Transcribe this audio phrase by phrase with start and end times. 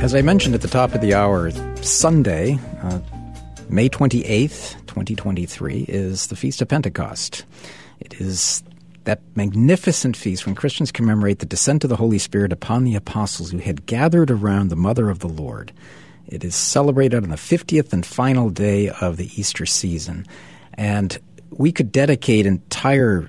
[0.00, 1.50] As I mentioned at the top of the hour,
[1.82, 3.00] Sunday, uh,
[3.68, 7.44] May 28th, 2023, is the Feast of Pentecost.
[7.98, 8.62] It is
[9.04, 13.50] that magnificent feast when Christians commemorate the descent of the Holy Spirit upon the apostles
[13.50, 15.72] who had gathered around the Mother of the Lord.
[16.28, 20.26] It is celebrated on the 50th and final day of the Easter season.
[20.74, 21.18] And
[21.50, 23.28] we could dedicate entire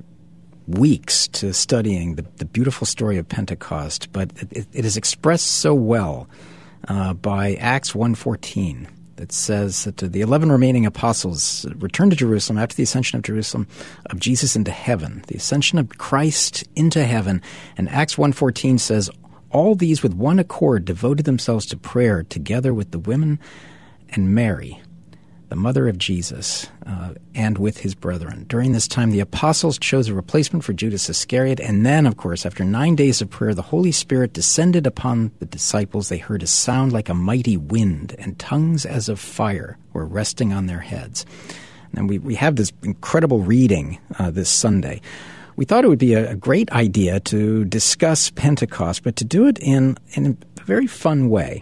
[0.68, 5.74] weeks to studying the, the beautiful story of Pentecost, but it, it is expressed so
[5.74, 6.30] well
[6.88, 8.88] uh, by Acts 1.14
[9.18, 13.68] that says that the 11 remaining apostles returned to Jerusalem after the ascension of Jerusalem
[14.06, 17.42] of Jesus into heaven, the ascension of Christ into heaven.
[17.76, 19.10] And Acts 1.14 says,
[19.52, 23.40] all these with one accord devoted themselves to prayer together with the women
[24.10, 24.82] and Mary,
[25.50, 28.46] the mother of Jesus, uh, and with his brethren.
[28.48, 32.46] During this time, the apostles chose a replacement for Judas Iscariot, and then, of course,
[32.46, 36.10] after nine days of prayer, the Holy Spirit descended upon the disciples.
[36.10, 40.54] They heard a sound like a mighty wind, and tongues as of fire were resting
[40.54, 41.26] on their heads.
[41.96, 45.02] And we, we have this incredible reading uh, this Sunday.
[45.56, 49.48] We thought it would be a, a great idea to discuss Pentecost, but to do
[49.48, 51.62] it in, in a very fun way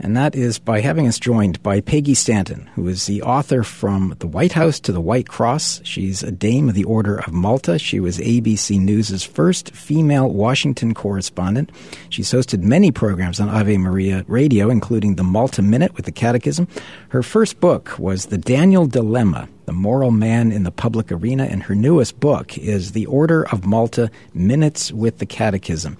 [0.00, 4.14] and that is by having us joined by Peggy Stanton, who is the author from
[4.18, 5.80] The White House to the White Cross.
[5.84, 7.78] She's a Dame of the Order of Malta.
[7.78, 11.70] She was ABC News' first female Washington correspondent.
[12.08, 16.68] She's hosted many programs on Ave Maria Radio, including the Malta Minute with the Catechism.
[17.08, 21.62] Her first book was The Daniel Dilemma, the moral man in the public arena, and
[21.64, 25.96] her newest book is The Order of Malta Minutes with the Catechism.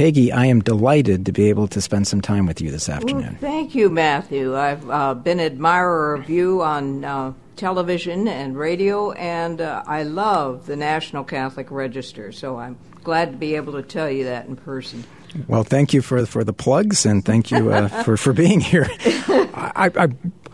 [0.00, 3.22] Peggy, I am delighted to be able to spend some time with you this afternoon.
[3.22, 4.56] Well, thank you, Matthew.
[4.56, 10.04] I've uh, been an admirer of you on uh, television and radio, and uh, I
[10.04, 14.46] love the National Catholic Register, so I'm glad to be able to tell you that
[14.46, 15.04] in person.
[15.48, 18.88] Well, thank you for for the plugs, and thank you uh, for for being here.
[19.04, 20.08] I, I,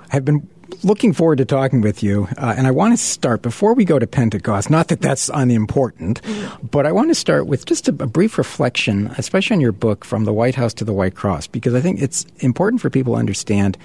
[0.08, 0.48] have been
[0.82, 2.28] looking forward to talking with you.
[2.36, 4.70] Uh, and I want to start before we go to Pentecost.
[4.70, 6.20] Not that that's unimportant,
[6.70, 10.04] but I want to start with just a, a, brief reflection, especially on your book
[10.04, 13.14] "From the White House to the White Cross," because I think it's important for people
[13.14, 13.76] to understand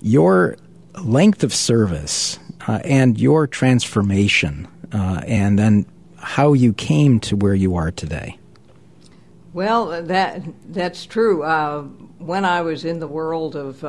[0.00, 0.56] your
[1.02, 5.86] length of service uh, and your transformation, uh, and then
[6.18, 8.38] how you came to where you are today.
[9.52, 11.42] Well, that that's true.
[11.42, 11.82] Uh,
[12.18, 13.84] when I was in the world of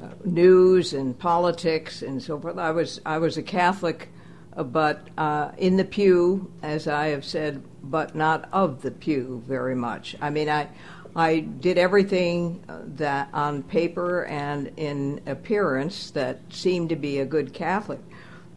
[0.00, 2.58] uh, news and politics and so forth.
[2.58, 4.08] I was I was a Catholic,
[4.56, 9.42] uh, but uh, in the pew, as I have said, but not of the pew
[9.46, 10.16] very much.
[10.20, 10.68] I mean, I
[11.16, 17.26] I did everything uh, that on paper and in appearance that seemed to be a
[17.26, 18.00] good Catholic,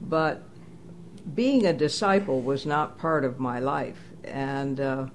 [0.01, 0.43] but
[1.33, 3.99] being a disciple was not part of my life.
[4.23, 5.05] And uh,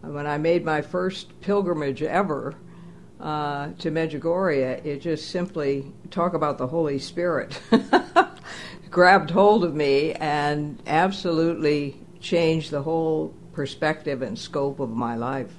[0.00, 2.56] when I made my first pilgrimage ever
[3.20, 7.60] uh, to Medjugorje, it just simply talk about the Holy Spirit
[8.90, 15.52] grabbed hold of me and absolutely changed the whole perspective and scope of my life.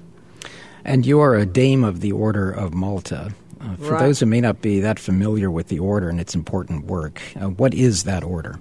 [0.85, 3.33] And you are a dame of the Order of Malta.
[3.61, 3.99] Uh, for right.
[3.99, 7.49] those who may not be that familiar with the order and its important work, uh,
[7.49, 8.57] what is that order?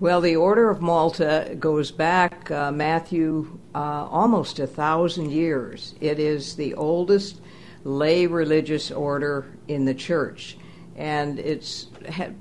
[0.00, 5.94] Well, the Order of Malta goes back, uh, Matthew, uh, almost a thousand years.
[6.00, 7.40] It is the oldest
[7.88, 10.56] lay religious order in the church.
[10.96, 11.86] And its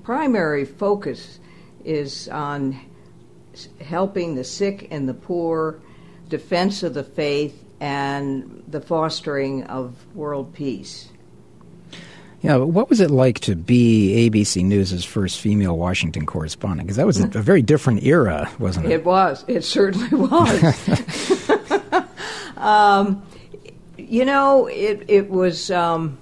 [0.04, 1.40] primary focus
[1.86, 2.80] is on
[3.82, 5.80] helping the sick and the poor,
[6.28, 11.10] defense of the faith, and the fostering of world peace.
[12.42, 16.88] Yeah, what was it like to be ABC News' first female Washington correspondent?
[16.88, 18.92] Because that was a, a, very different era, wasn't it?
[18.92, 19.44] It was.
[19.48, 21.50] It certainly was.
[22.58, 23.24] um,
[24.08, 26.18] you know, it it was um,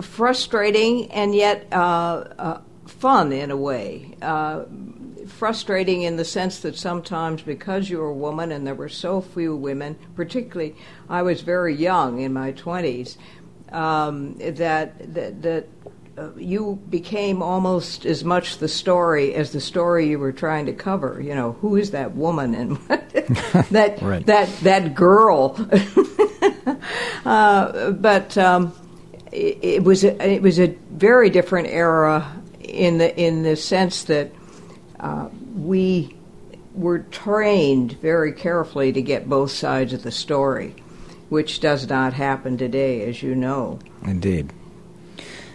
[0.00, 4.16] frustrating and yet uh, uh, fun in a way.
[4.20, 4.64] Uh,
[5.26, 9.56] frustrating in the sense that sometimes because you're a woman and there were so few
[9.56, 10.74] women, particularly
[11.08, 13.18] I was very young in my twenties,
[13.70, 15.68] um, that that, that
[16.36, 21.20] you became almost as much the story as the story you were trying to cover.
[21.20, 22.76] You know, who is that woman and
[23.70, 24.24] that right.
[24.26, 25.56] that that girl?
[27.24, 28.72] uh, but um,
[29.30, 32.30] it, it, was a, it was a very different era
[32.60, 34.30] in the in the sense that
[35.00, 36.14] uh, we
[36.74, 40.74] were trained very carefully to get both sides of the story,
[41.28, 43.78] which does not happen today, as you know.
[44.04, 44.52] Indeed.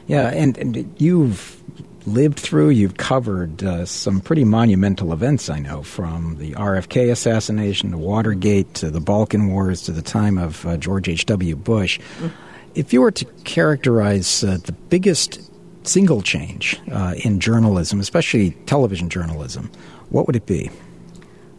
[0.07, 1.62] Yeah, and, and you've
[2.07, 7.92] lived through, you've covered uh, some pretty monumental events, I know, from the RFK assassination
[7.92, 11.56] to Watergate to the Balkan Wars to the time of uh, George H.W.
[11.57, 12.00] Bush.
[12.19, 12.31] Mm.
[12.74, 15.42] If you were to characterize uh, the biggest
[15.83, 19.69] single change uh, in journalism, especially television journalism,
[20.09, 20.69] what would it be?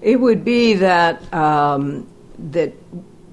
[0.00, 2.08] It would be that um,
[2.38, 2.72] that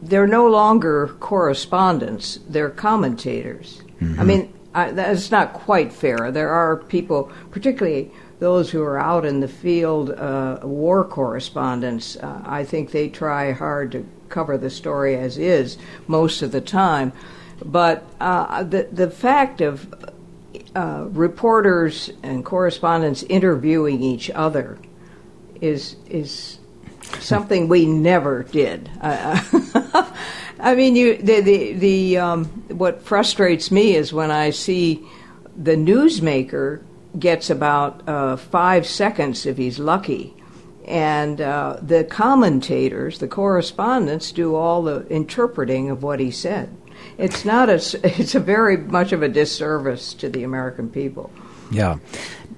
[0.01, 3.83] they're no longer correspondents; they're commentators.
[4.01, 4.19] Mm-hmm.
[4.19, 6.31] I mean, That's not quite fair.
[6.31, 12.17] There are people, particularly those who are out in the field, uh, war correspondents.
[12.17, 15.77] Uh, I think they try hard to cover the story as is
[16.07, 17.13] most of the time.
[17.63, 19.93] But uh, the the fact of
[20.75, 24.77] uh, reporters and correspondents interviewing each other
[25.61, 26.59] is is
[27.19, 28.89] something we never did.
[30.59, 35.05] I mean, you the the, the um, what frustrates me is when I see
[35.55, 36.83] the newsmaker
[37.17, 40.33] gets about uh, five seconds if he's lucky,
[40.85, 46.75] and uh, the commentators, the correspondents, do all the interpreting of what he said.
[47.17, 47.75] It's not a.
[48.19, 51.31] It's a very much of a disservice to the American people.
[51.71, 51.97] Yeah.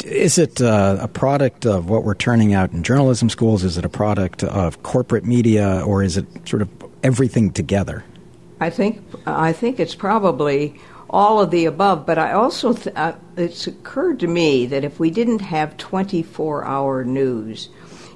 [0.03, 3.63] Is it uh, a product of what we're turning out in journalism schools?
[3.63, 8.03] Is it a product of corporate media, or is it sort of everything together?
[8.59, 10.79] I think I think it's probably
[11.09, 12.05] all of the above.
[12.05, 17.05] But I also th- uh, it's occurred to me that if we didn't have 24-hour
[17.05, 17.69] news,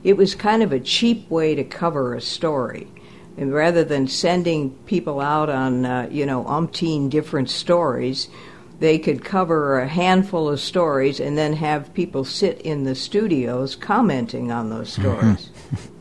[0.03, 2.87] it was kind of a cheap way to cover a story.
[3.37, 8.27] And rather than sending people out on uh, you know umpteen different stories,
[8.79, 13.75] they could cover a handful of stories and then have people sit in the studios
[13.75, 15.35] commenting on those mm-hmm.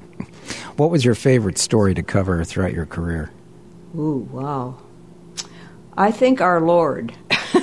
[0.81, 3.31] what was your favorite story to cover throughout your career?
[3.95, 4.79] Ooh, wow.
[5.95, 7.13] I think our Lord.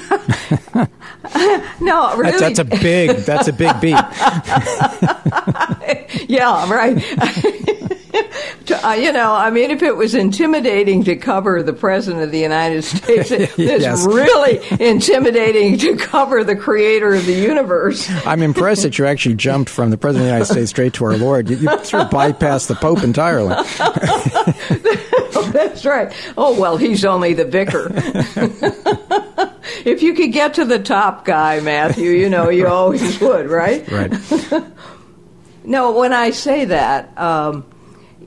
[1.82, 2.38] no, really.
[2.38, 3.18] That's, that's, a big.
[3.26, 3.90] That's a big beat.
[6.30, 6.98] yeah, right.
[8.68, 12.32] to, uh, you know, I mean, if it was intimidating to cover the president of
[12.32, 14.06] the United States, it's yes.
[14.06, 18.10] really intimidating to cover the creator of the universe.
[18.26, 21.06] I'm impressed that you actually jumped from the president of the United States straight to
[21.06, 21.50] our Lord.
[21.50, 23.56] You, you sort of bypassed the Pope entirely.
[25.52, 26.14] That's right.
[26.38, 27.90] Oh, well, he's only the vicar.
[29.86, 33.90] if you could get to the top guy, Matthew, you know, you always would, right?
[33.90, 34.14] Right.
[35.64, 37.66] no, when I say that, um,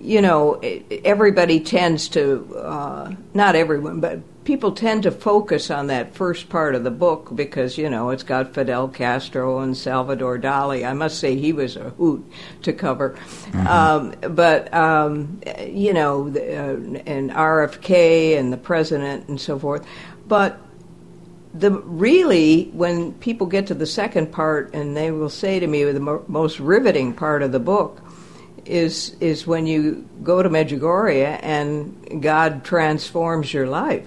[0.00, 0.60] you know,
[1.04, 6.74] everybody tends to, uh, not everyone, but people tend to focus on that first part
[6.74, 10.88] of the book because, you know, it's got Fidel Castro and Salvador Dali.
[10.88, 12.24] I must say he was a hoot
[12.62, 13.10] to cover.
[13.10, 13.66] Mm-hmm.
[13.66, 19.86] Um, but, um, you know, uh, and RFK and the president and so forth.
[20.26, 20.58] But
[21.52, 25.82] the really when people get to the second part and they will say to me
[25.84, 27.99] the mo- most riveting part of the book
[28.64, 34.06] is is when you go to Medjugorje and God transforms your life.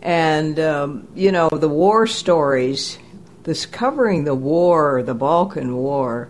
[0.00, 2.98] And um, you know the war stories,
[3.44, 6.28] this covering the war, the Balkan War,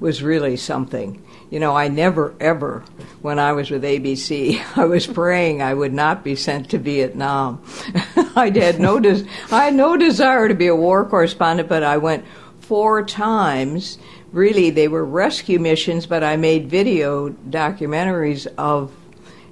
[0.00, 1.22] was really something.
[1.50, 2.84] You know, I never ever,
[3.22, 7.62] when I was with ABC, I was praying I would not be sent to Vietnam.
[8.36, 11.98] I had no des- I had no desire to be a war correspondent, but I
[11.98, 12.24] went
[12.64, 13.98] four times
[14.32, 18.92] really they were rescue missions, but I made video documentaries of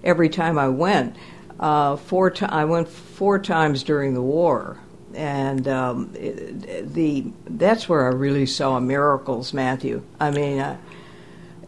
[0.03, 1.17] every time I went.
[1.61, 4.79] Uh, four to- I went four times during the war,
[5.15, 10.03] and um, it, the that's where I really saw miracles, Matthew.
[10.19, 10.77] I mean, uh,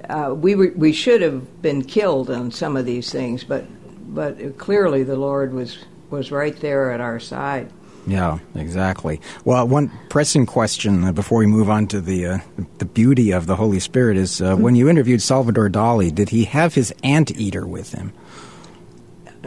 [0.09, 3.65] uh, we we should have been killed on some of these things, but
[4.13, 5.79] but clearly the Lord was
[6.11, 7.71] was right there at our side.
[8.07, 9.21] Yeah, exactly.
[9.45, 12.39] Well, one pressing question uh, before we move on to the uh,
[12.79, 16.45] the beauty of the Holy Spirit is uh, when you interviewed Salvador Dali, did he
[16.45, 18.13] have his anteater with him?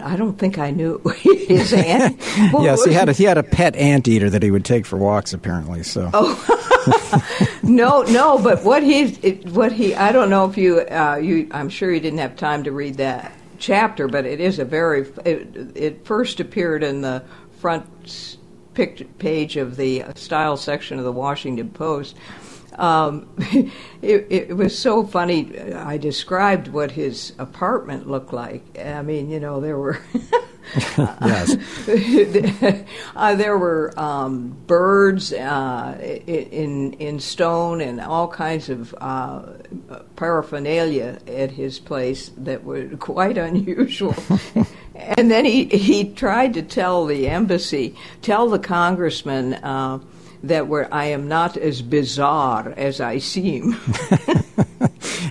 [0.01, 2.19] I don't think I knew his ant.
[2.37, 5.33] yes, he had a, he had a pet anteater that he would take for walks.
[5.33, 6.09] Apparently, so.
[6.13, 7.53] Oh.
[7.63, 9.11] no, no, but what he
[9.51, 12.63] what he I don't know if you uh, you I'm sure you didn't have time
[12.63, 17.23] to read that chapter, but it is a very it, it first appeared in the
[17.59, 18.37] front
[18.77, 22.15] page of the style section of the Washington Post.
[22.75, 23.29] Um,
[24.01, 25.60] it, it, was so funny.
[25.74, 28.63] I described what his apartment looked like.
[28.79, 30.00] I mean, you know, there were.
[30.97, 31.55] yes.
[33.15, 35.97] uh, there were um, birds uh,
[36.27, 39.43] in in stone and all kinds of uh,
[40.15, 44.15] paraphernalia at his place that were quite unusual.
[44.95, 50.00] and then he he tried to tell the embassy, tell the congressman uh,
[50.43, 53.77] that where I am not as bizarre as I seem.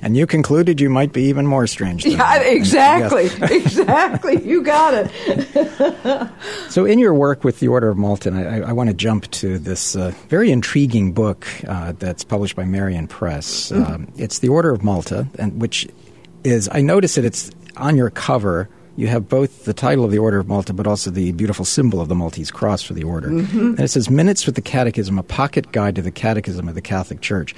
[0.06, 2.04] And you concluded you might be even more strange.
[2.04, 3.24] Than yeah, exactly,
[3.56, 4.40] exactly.
[4.40, 6.30] You got it.
[6.70, 9.58] so, in your work with the Order of Malta, I, I want to jump to
[9.58, 13.72] this uh, very intriguing book uh, that's published by Marian Press.
[13.72, 13.92] Mm-hmm.
[13.92, 15.88] Um, it's the Order of Malta, and which
[16.44, 20.18] is I notice that it's on your cover you have both the title of the
[20.18, 23.28] Order of Malta, but also the beautiful symbol of the Maltese cross for the order.
[23.28, 23.58] Mm-hmm.
[23.58, 26.80] And it says Minutes with the Catechism, a pocket guide to the Catechism of the
[26.80, 27.54] Catholic Church.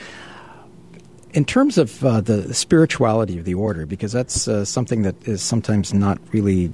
[1.34, 5.42] In terms of uh, the spirituality of the order, because that's uh, something that is
[5.42, 6.72] sometimes not really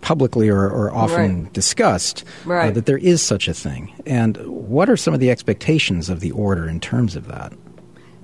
[0.00, 1.52] publicly or, or often right.
[1.52, 2.68] discussed, uh, right.
[2.68, 3.92] uh, that there is such a thing.
[4.06, 7.52] And what are some of the expectations of the order in terms of that?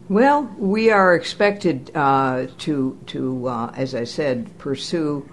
[0.08, 5.28] Well, we are expected uh, to, to uh, as I said, pursue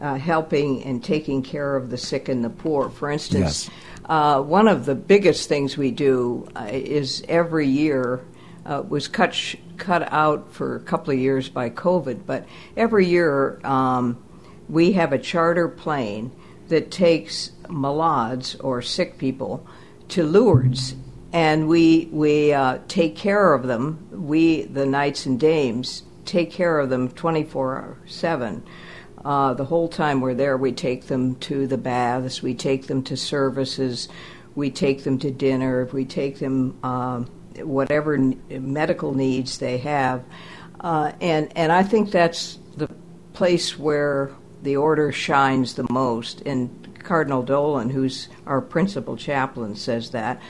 [0.00, 2.90] uh, helping and taking care of the sick and the poor.
[2.90, 3.70] For instance, yes.
[4.06, 8.24] uh, one of the biggest things we do uh, is every year
[8.66, 13.06] uh, was cut sh- cut out for a couple of years by COVID, but every
[13.06, 14.22] year um,
[14.68, 16.30] we have a charter plane
[16.68, 19.66] that takes malades or sick people
[20.08, 20.94] to Lourdes,
[21.32, 24.08] and we we uh, take care of them.
[24.10, 28.64] We the knights and dames take care of them twenty four seven.
[29.24, 33.02] Uh, the whole time we're there, we take them to the baths, we take them
[33.02, 34.06] to services,
[34.54, 37.24] we take them to dinner, we take them uh,
[37.58, 40.24] whatever medical needs they have,
[40.80, 42.88] uh, and and I think that's the
[43.32, 44.30] place where
[44.62, 46.40] the order shines the most.
[46.42, 50.40] And Cardinal Dolan, who's our principal chaplain, says that.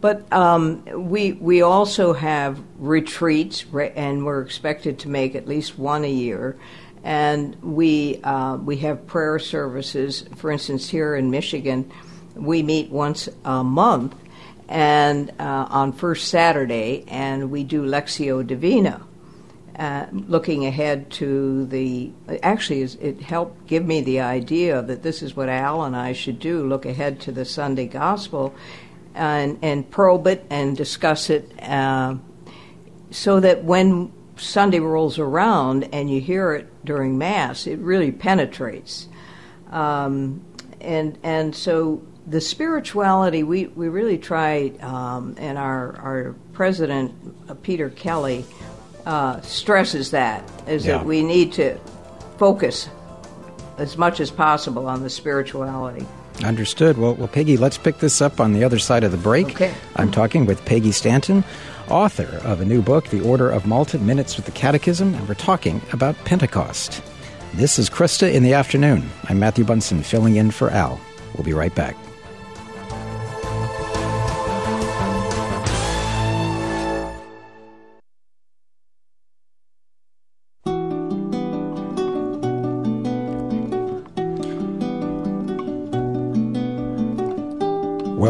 [0.00, 6.04] But um, we we also have retreats, and we're expected to make at least one
[6.04, 6.56] a year
[7.04, 10.24] and we uh, we have prayer services.
[10.36, 11.92] For instance, here in Michigan,
[12.34, 14.16] we meet once a month,
[14.68, 19.06] and uh, on first Saturday, and we do Lectio Divina.
[19.76, 22.12] Uh, looking ahead to the
[22.44, 26.38] actually it helped give me the idea that this is what Al and I should
[26.38, 28.54] do look ahead to the Sunday gospel
[29.16, 32.14] and and probe it and discuss it uh,
[33.10, 39.08] so that when Sunday rolls around and you hear it during Mass, it really penetrates.
[39.70, 40.44] Um,
[40.80, 47.12] and and so the spirituality we, we really try, um, and our our president
[47.48, 48.44] uh, Peter Kelly
[49.06, 50.98] uh, stresses that is yeah.
[50.98, 51.78] that we need to
[52.38, 52.88] focus
[53.76, 56.06] as much as possible on the spirituality.
[56.42, 56.98] Understood.
[56.98, 59.50] Well, well, Peggy, let's pick this up on the other side of the break.
[59.50, 59.72] Okay.
[59.96, 61.44] I'm talking with Peggy Stanton
[61.88, 65.34] author of a new book, The Order of Malta Minutes with the Catechism, and we're
[65.34, 67.02] talking about Pentecost.
[67.54, 69.08] This is Kresta in the afternoon.
[69.24, 70.98] I'm Matthew Bunson filling in for Al.
[71.34, 71.96] We'll be right back.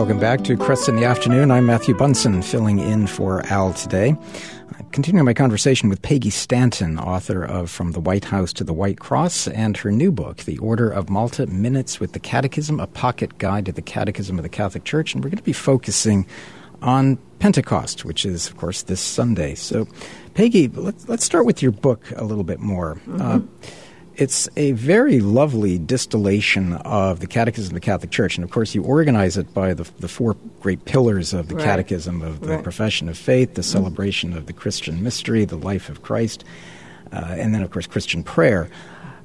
[0.04, 1.50] Welcome back to Kresta in the Afternoon.
[1.50, 4.14] I'm Matthew Bunson, filling in for Al today.
[4.92, 9.00] Continuing my conversation with Peggy Stanton, author of From the White House to the White
[9.00, 13.38] Cross, and her new book, The Order of Malta Minutes with the Catechism, a pocket
[13.38, 15.14] guide to the Catechism of the Catholic Church.
[15.14, 16.26] And we're going to be focusing
[16.82, 19.54] on Pentecost, which is, of course, this Sunday.
[19.54, 19.88] So,
[20.34, 22.96] Peggy, let's, let's start with your book a little bit more.
[23.06, 23.22] Mm-hmm.
[23.22, 23.40] Uh,
[24.16, 28.36] it's a very lovely distillation of the Catechism of the Catholic Church.
[28.36, 31.64] And of course, you organize it by the, the four great pillars of the right.
[31.64, 32.62] Catechism of the right.
[32.62, 34.38] profession of faith, the celebration mm-hmm.
[34.38, 36.44] of the Christian mystery, the life of Christ,
[37.12, 38.68] uh, and then, of course, Christian prayer.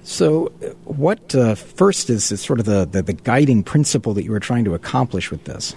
[0.04, 0.48] So,
[0.86, 4.40] what uh, first is, is sort of the, the, the guiding principle that you were
[4.40, 5.76] trying to accomplish with this?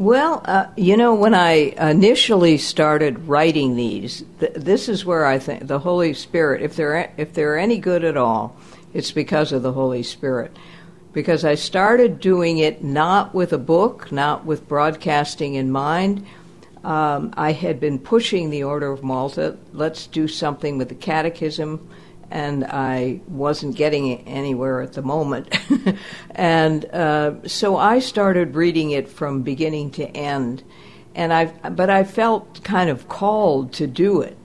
[0.00, 5.38] Well, uh, you know, when I initially started writing these, th- this is where I
[5.38, 8.56] think the Holy Spirit, if they're if they're any good at all,
[8.94, 10.56] it's because of the Holy Spirit.
[11.12, 16.24] Because I started doing it not with a book, not with broadcasting in mind.
[16.82, 19.58] Um, I had been pushing the Order of Malta.
[19.74, 21.86] Let's do something with the Catechism
[22.30, 25.56] and I wasn't getting anywhere at the moment.
[26.30, 30.62] and uh, so I started reading it from beginning to end,
[31.14, 34.36] and I but I felt kind of called to do it.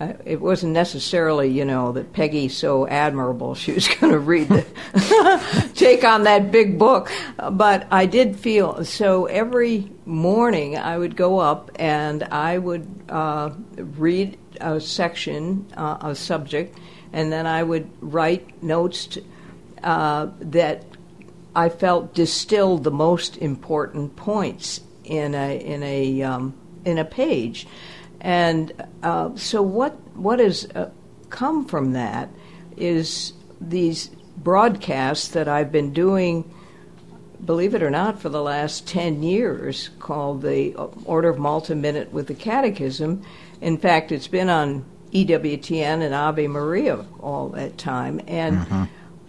[0.00, 4.48] Uh, it wasn't necessarily, you know, that Peggy's so admirable she was going to read
[4.48, 7.10] the take on that big book,
[7.52, 9.26] but I did feel so.
[9.26, 16.14] Every morning I would go up and I would uh, read a section, uh, a
[16.14, 16.78] subject
[17.12, 19.24] and then I would write notes to,
[19.82, 20.84] uh, that
[21.54, 27.66] I felt distilled the most important points in a in a um, in a page.
[28.20, 28.72] And
[29.02, 30.90] uh, so, what what has uh,
[31.30, 32.28] come from that
[32.76, 36.48] is these broadcasts that I've been doing,
[37.44, 40.74] believe it or not, for the last 10 years called the
[41.04, 43.24] Order of Malta Minute with the Catechism.
[43.60, 48.20] In fact, it's been on EWTN and Ave Maria all that time.
[48.26, 48.84] And mm-hmm.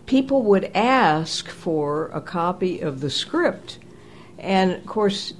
[0.06, 3.80] people would ask for a copy of the script.
[4.38, 5.34] And of course,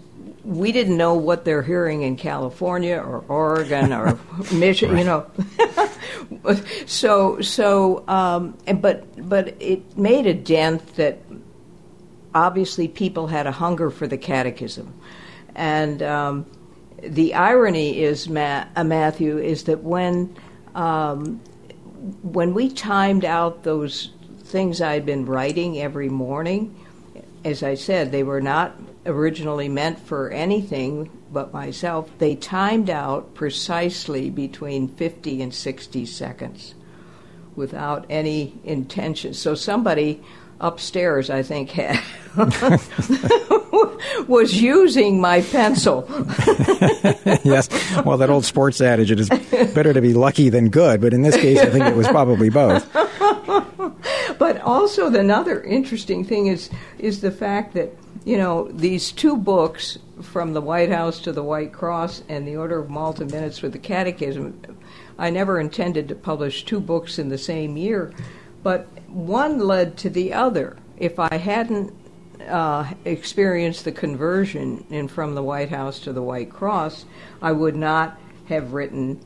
[0.44, 4.18] we didn't know what they're hearing in California or Oregon or
[4.54, 5.26] Michigan, you know.
[6.86, 11.20] so so um, but but it made a dent that
[12.34, 14.94] obviously people had a hunger for the catechism,
[15.56, 16.46] and um,
[17.04, 20.36] the irony is, Ma- uh, Matthew, is that when
[20.76, 21.42] um,
[22.22, 24.12] when we timed out those
[24.44, 26.86] things I'd been writing every morning,
[27.44, 32.10] as I said, they were not originally meant for anything but myself.
[32.18, 36.76] They timed out precisely between 50 and 60 seconds
[37.56, 39.34] without any intention.
[39.34, 40.24] So somebody
[40.60, 42.02] upstairs, I think, had
[44.28, 46.06] was using my pencil.
[47.44, 47.70] yes.
[48.06, 51.22] Well, that old sports adage, it is better to be lucky than good, but in
[51.22, 52.92] this case, I think it was probably both.
[54.38, 57.96] but also, another interesting thing is is the fact that
[58.26, 62.58] you know these two books, from the White House to the White Cross and the
[62.58, 64.78] Order of Malta Minutes with the Catechism.
[65.18, 68.14] I never intended to publish two books in the same year,
[68.64, 70.78] but one led to the other.
[70.98, 71.94] If I hadn't
[72.48, 77.06] uh, experienced the conversion in from the White House to the White Cross,
[77.42, 78.18] I would not
[78.48, 79.20] have written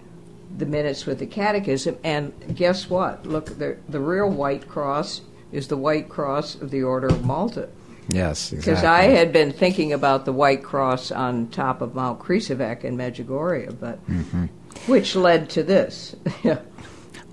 [0.58, 1.98] the minutes with the Catechism.
[2.04, 3.26] And guess what?
[3.26, 7.70] Look, the the real White Cross is the White Cross of the Order of Malta.
[8.10, 8.74] Yes, exactly.
[8.74, 12.98] Because I had been thinking about the White Cross on top of Mount Križevac in
[12.98, 14.46] Medjugorje, but mm-hmm.
[14.92, 16.16] which led to this.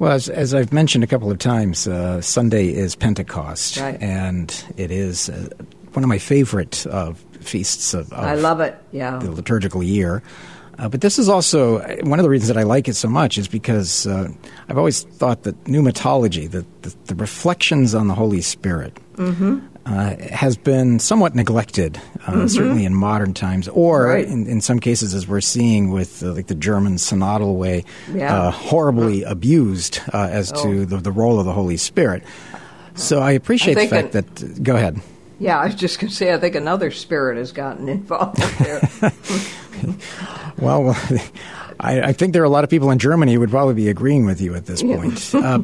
[0.01, 4.01] Well, as, as, I've mentioned a couple of times, uh, Sunday is Pentecost, right.
[4.01, 5.51] and it is uh,
[5.93, 8.83] one of my favorite uh, feasts of, of, I love it.
[8.93, 10.23] Yeah, the liturgical year.
[10.79, 13.37] Uh, but this is also one of the reasons that I like it so much
[13.37, 14.29] is because uh,
[14.71, 19.59] I've always thought that pneumatology, the, the, the reflections on the Holy Spirit, mm-hmm.
[19.87, 22.47] Uh, has been somewhat neglected, uh, mm-hmm.
[22.49, 24.27] certainly in modern times, or right.
[24.27, 28.37] in, in, some cases, as we're seeing with uh, like the German synodal way, yeah.
[28.37, 30.63] Uh, horribly abused uh, as oh.
[30.63, 32.23] to the, the, role of the Holy Spirit.
[32.95, 34.63] So I appreciate I the fact that.
[34.63, 35.01] Go ahead.
[35.41, 38.83] Yeah, I was just going to say, I think another spirit has gotten involved there.
[40.59, 40.91] well,
[41.81, 43.89] I, I, think there are a lot of people in Germany who would probably be
[43.89, 45.35] agreeing with you at this point.
[45.35, 45.63] uh,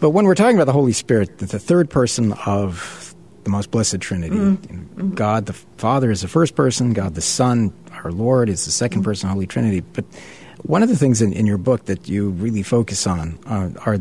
[0.00, 3.07] but when we're talking about the Holy Spirit, the third person of
[3.48, 4.36] the most blessed Trinity.
[4.36, 5.14] Mm-hmm.
[5.14, 7.72] God the Father is the first person, God the Son,
[8.04, 9.02] our Lord, is the 2nd mm-hmm.
[9.02, 9.80] person, Holy Trinity.
[9.80, 10.04] But
[10.62, 13.98] one of the things in, in your book that you really focus on uh, are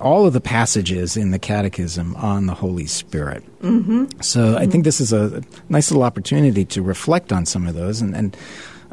[0.00, 3.42] all of the passages in the Catechism on the Holy Spirit.
[3.62, 4.20] Mm-hmm.
[4.20, 8.00] So I think this is a nice little opportunity to reflect on some of those
[8.00, 8.36] and, and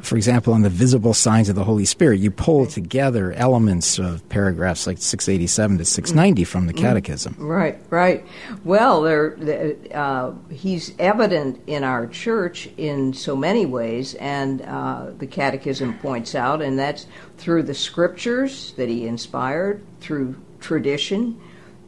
[0.04, 4.28] for example, on the visible signs of the Holy Spirit, you pull together elements of
[4.28, 7.36] paragraphs like 687 to 690 from the Catechism.
[7.39, 8.26] Right, right.
[8.66, 15.28] Well, there, uh, he's evident in our church in so many ways, and uh, the
[15.28, 21.39] Catechism points out, and that's through the scriptures that he inspired, through tradition,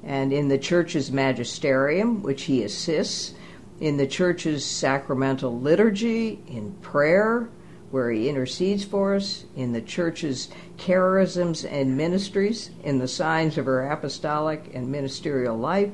[0.04, 3.34] and in the church's magisterium, which he assists,
[3.82, 7.50] in the church's sacramental liturgy, in prayer
[7.96, 13.68] where he intercedes for us, in the church's charisms and ministries, in the signs of
[13.68, 15.90] her apostolic and ministerial life,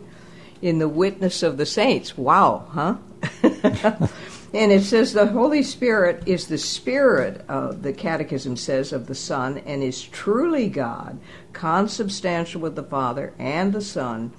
[0.64, 2.18] in the witness of the saints.
[2.18, 2.96] Wow, huh?
[4.52, 9.14] and it says the Holy Spirit is the spirit of the Catechism says of the
[9.14, 11.20] Son and is truly God,
[11.54, 14.34] consubstantial with the Father and the Son,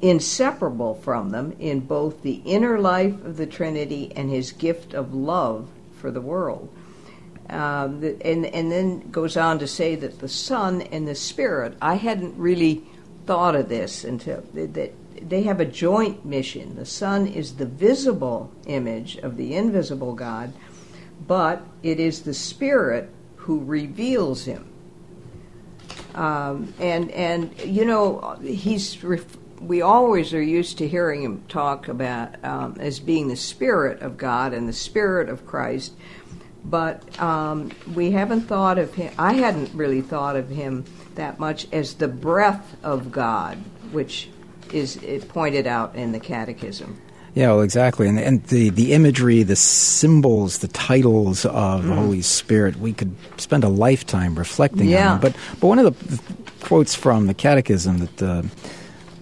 [0.00, 5.12] inseparable from them in both the inner life of the Trinity and his gift of
[5.12, 5.68] love
[6.00, 6.74] for the world.
[7.48, 11.96] Um, and, and then goes on to say that the Son and the Spirit, I
[11.96, 12.84] hadn't really
[13.26, 16.76] thought of this until that they have a joint mission.
[16.76, 20.52] The Son is the visible image of the invisible God,
[21.26, 24.66] but it is the Spirit who reveals him.
[26.14, 31.88] Um, and and you know he's ref- we always are used to hearing him talk
[31.88, 35.92] about um, as being the Spirit of God and the Spirit of Christ,
[36.64, 39.12] but um, we haven't thought of him.
[39.18, 43.58] I hadn't really thought of him that much as the breath of God,
[43.92, 44.28] which
[44.72, 47.00] is pointed out in the Catechism.
[47.34, 52.22] Yeah, well, exactly, and and the the imagery, the symbols, the titles of the Holy
[52.22, 55.12] Spirit, we could spend a lifetime reflecting Yeah.
[55.14, 55.32] on them.
[55.32, 56.20] But but one of the
[56.64, 58.22] quotes from the Catechism that.
[58.22, 58.42] Uh,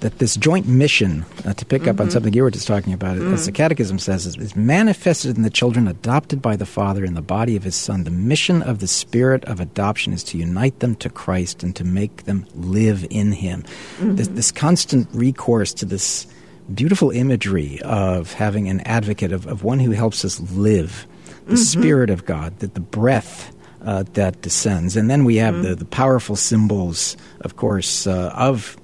[0.01, 3.17] that this joint mission, uh, to pick up on something you were just talking about,
[3.17, 7.15] as the Catechism says, is, is manifested in the children adopted by the Father in
[7.15, 8.05] the body of His Son.
[8.05, 11.85] The mission of the Spirit of adoption is to unite them to Christ and to
[11.85, 13.65] make them live in Him.
[14.01, 16.27] This, this constant recourse to this
[16.73, 21.07] beautiful imagery of having an advocate, of, of one who helps us live,
[21.47, 23.55] the Spirit of God, that the breath.
[23.81, 28.77] Uh, that descends, and then we have the, the powerful symbols, of course, uh, of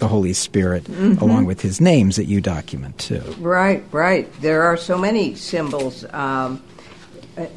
[0.00, 3.22] the Holy Spirit, along with his names that you document too.
[3.38, 4.28] Right, right.
[4.40, 6.04] There are so many symbols.
[6.12, 6.62] Um,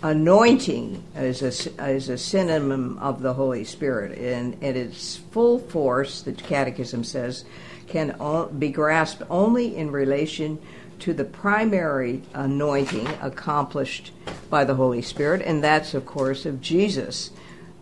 [0.02, 6.22] anointing is a, is a synonym of the Holy Spirit, and, and its full force,
[6.22, 7.46] the Catechism says,
[7.88, 10.60] can o- be grasped only in relation
[11.00, 14.12] to the primary anointing accomplished
[14.50, 17.32] by the Holy Spirit, and that's, of course, of Jesus.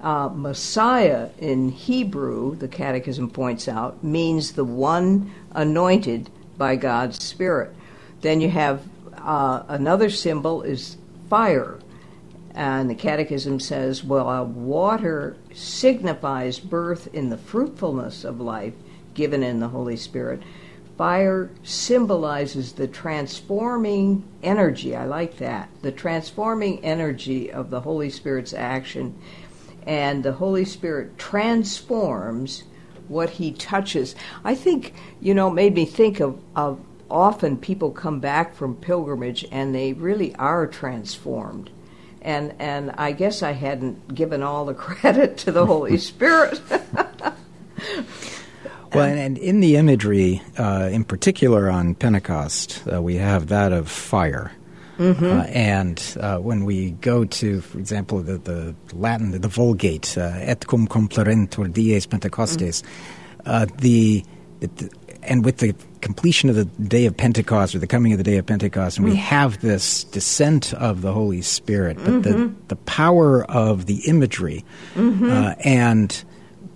[0.01, 7.75] Uh, Messiah in Hebrew, the Catechism points out, means the one anointed by God's Spirit.
[8.21, 8.81] Then you have
[9.17, 10.97] uh, another symbol is
[11.29, 11.79] fire.
[12.53, 18.73] And the Catechism says, well, water signifies birth in the fruitfulness of life
[19.13, 20.41] given in the Holy Spirit.
[20.97, 24.95] Fire symbolizes the transforming energy.
[24.95, 25.69] I like that.
[25.81, 29.17] The transforming energy of the Holy Spirit's action.
[29.85, 32.63] And the Holy Spirit transforms
[33.07, 34.15] what he touches.
[34.43, 39.45] I think, you know, made me think of, of often people come back from pilgrimage
[39.51, 41.69] and they really are transformed.
[42.21, 46.61] And and I guess I hadn't given all the credit to the Holy Spirit.
[48.93, 53.71] Well, and, and in the imagery, uh, in particular on Pentecost, uh, we have that
[53.71, 54.51] of fire.
[54.99, 60.32] Uh, and uh, when we go to, for example, the, the Latin, the Vulgate, uh,
[60.36, 62.84] et cum complerentur dies Pentecostes,
[63.45, 64.23] uh, the,
[64.60, 64.91] the
[65.23, 68.38] and with the completion of the day of Pentecost or the coming of the day
[68.38, 73.43] of Pentecost, and we have this descent of the Holy Spirit, but the the power
[73.45, 74.65] of the imagery,
[74.97, 76.23] uh, and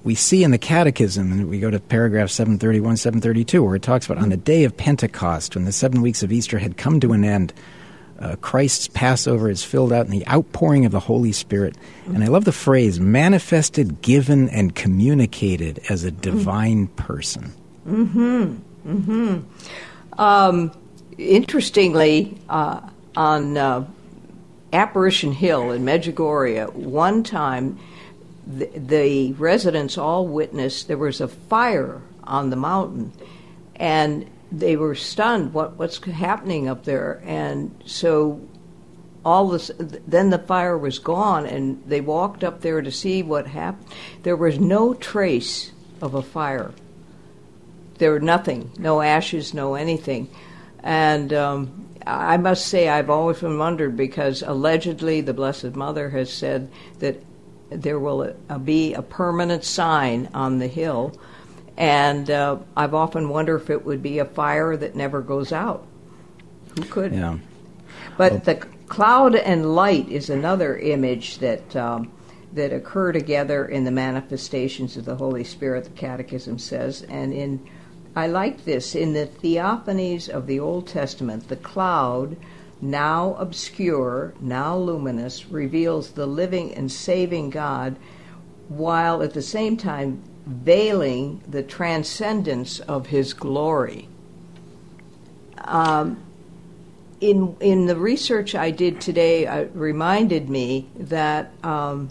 [0.04, 4.06] we see in the Catechism, and we go to paragraph 731, 732, where it talks
[4.06, 7.12] about on the day of Pentecost, when the seven weeks of Easter had come to
[7.12, 7.54] an end,
[8.20, 11.76] uh, Christ's Passover is filled out in the outpouring of the Holy Spirit.
[12.06, 17.54] And I love the phrase manifested, given, and communicated as a divine person.
[17.84, 19.40] Hmm.
[20.18, 20.72] Um,
[21.18, 22.82] interestingly, uh,
[23.16, 23.86] on uh,
[24.72, 27.80] Apparition Hill in Medjugorje, one time
[28.48, 33.12] the, the residents all witnessed there was a fire on the mountain,
[33.76, 35.54] and they were stunned.
[35.54, 37.22] What what's happening up there?
[37.26, 38.42] And so
[39.26, 43.48] all this then the fire was gone and they walked up there to see what
[43.48, 43.88] happened
[44.22, 46.72] there was no trace of a fire
[47.98, 50.30] there were nothing no ashes no anything
[50.84, 56.32] and um, i must say i've always been wondered because allegedly the blessed mother has
[56.32, 57.20] said that
[57.72, 61.20] there will uh, be a permanent sign on the hill
[61.78, 65.86] and uh, i've often wondered if it would be a fire that never goes out
[66.76, 67.38] who could Yeah.
[68.18, 68.56] but the
[68.88, 72.12] cloud and light is another image that um,
[72.54, 75.84] that occur together in the manifestations of the Holy Spirit.
[75.84, 77.68] The Catechism says, and in
[78.16, 82.38] I like this in the theophanies of the Old Testament, the cloud,
[82.82, 87.98] now obscure, now luminous, reveals the living and saving God,
[88.70, 94.08] while at the same time veiling the transcendence of His glory.
[95.58, 96.24] Um,
[97.22, 102.10] in in the research I did today, uh, reminded me that um,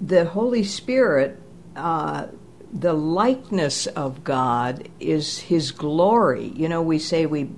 [0.00, 1.40] the Holy Spirit,
[1.76, 2.26] uh,
[2.72, 6.52] the likeness of God, is His glory.
[6.56, 7.50] You know, we say we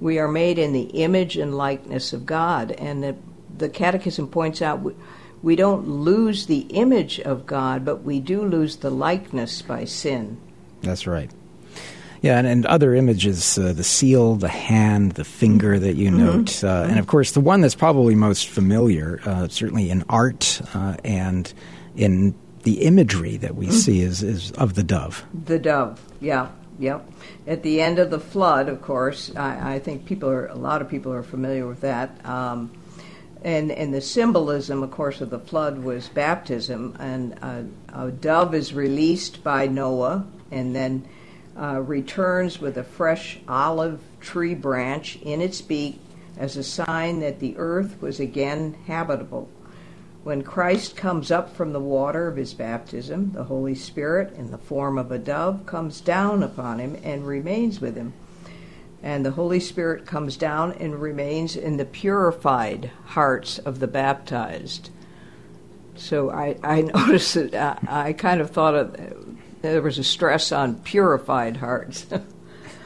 [0.00, 3.16] we are made in the image and likeness of God, and the,
[3.56, 4.94] the Catechism points out.
[5.42, 10.40] We, don't lose the image of God, but we do lose the likeness by sin.
[10.82, 11.30] That's right.
[12.22, 16.62] Yeah, and, and other images, uh, the seal, the hand, the finger that you note,
[16.62, 20.96] uh, and of course the one that's probably most familiar, uh, certainly in art uh,
[21.02, 21.52] and
[21.96, 25.24] in the imagery that we see, is, is of the dove.
[25.32, 27.04] The dove, yeah, yep.
[27.48, 30.80] At the end of the flood, of course, I, I think people are a lot
[30.80, 32.24] of people are familiar with that.
[32.24, 32.70] Um,
[33.44, 38.54] and and the symbolism, of course, of the flood was baptism, and uh, a dove
[38.54, 41.06] is released by Noah, and then
[41.56, 46.00] uh, returns with a fresh olive tree branch in its beak
[46.36, 49.48] as a sign that the earth was again habitable.
[50.24, 54.58] When Christ comes up from the water of his baptism, the Holy Spirit, in the
[54.58, 58.12] form of a dove, comes down upon him and remains with him.
[59.02, 64.90] And the Holy Spirit comes down and remains in the purified hearts of the baptized.
[65.96, 70.04] So I, I noticed that I, uh, I kind of thought of, there was a
[70.04, 72.06] stress on purified hearts.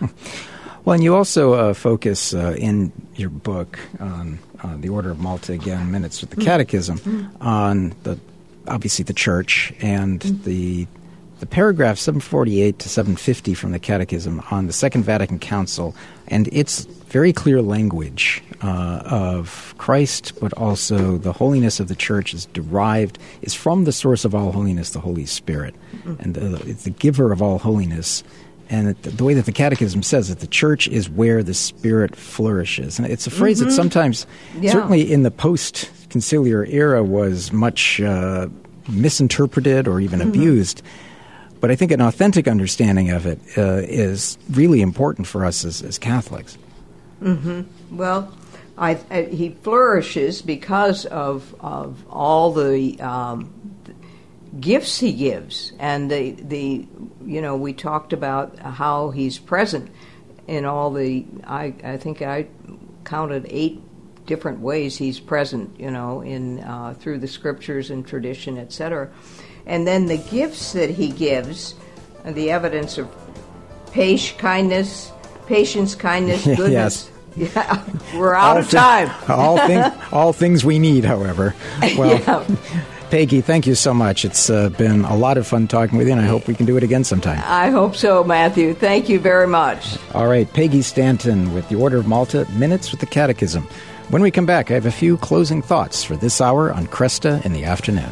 [0.85, 5.20] well, and you also uh, focus uh, in your book on uh, the Order of
[5.20, 6.46] Malta again, minutes with the mm-hmm.
[6.46, 7.42] Catechism, mm-hmm.
[7.42, 8.18] on the
[8.68, 10.42] obviously the Church and mm-hmm.
[10.44, 10.87] the
[11.40, 15.94] the paragraph 748 to 750 from the Catechism on the Second Vatican Council
[16.29, 22.33] and its very clear language uh, of Christ, but also the holiness of the Church
[22.33, 26.14] is derived is from the source of all holiness, the Holy Spirit, mm-hmm.
[26.20, 28.25] and the, it's the giver of all holiness.
[28.68, 32.99] And the, way that the Catechism says that the Church is where the Spirit flourishes,
[32.99, 33.68] and it's a phrase mm-hmm.
[33.68, 34.27] that sometimes,
[34.59, 34.72] yeah.
[34.72, 38.49] certainly in the post-conciliar era, was much uh,
[38.88, 40.31] misinterpreted or even mm-hmm.
[40.31, 40.83] abused.
[41.66, 45.83] But I think an authentic understanding of it uh, is really important for us as,
[45.83, 46.57] as Catholics.
[47.20, 47.96] Mm-hmm.
[47.96, 48.33] Well,
[48.79, 53.52] I, I, he flourishes because of, of all the um,
[54.61, 56.87] gifts he gives, and the the
[57.24, 59.90] you know we talked about how he's present
[60.46, 61.26] in all the.
[61.42, 62.46] I I think I
[63.02, 63.83] counted eight
[64.24, 65.81] different ways he's present.
[65.81, 69.11] You know, in uh, through the scriptures and tradition, etc
[69.66, 71.74] and then the gifts that he gives,
[72.24, 73.09] and the evidence of
[73.92, 75.12] patience, kindness,
[75.46, 76.70] patience, kindness, goodness.
[76.70, 77.11] yes.
[77.37, 79.11] Yeah, we're out all of time.
[79.29, 81.55] all, thing, all things we need, however.
[81.98, 82.57] Well, yeah.
[83.11, 84.24] Peggy, thank you so much.
[84.24, 86.66] It's uh, been a lot of fun talking with you, and I hope we can
[86.66, 87.40] do it again sometime.
[87.44, 88.74] I hope so, Matthew.
[88.74, 89.98] Thank you very much.
[90.14, 93.62] All right, Peggy Stanton with the Order of Malta, Minutes with the Catechism.
[94.09, 97.44] When we come back, I have a few closing thoughts for this hour on Kresta
[97.44, 98.11] in the afternoon.